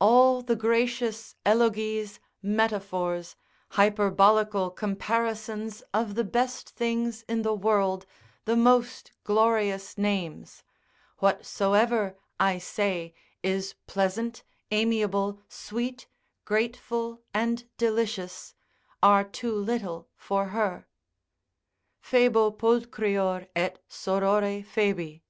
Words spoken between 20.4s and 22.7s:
her. Phoebo